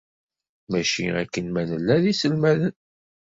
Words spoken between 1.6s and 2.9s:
nella d iselmaden.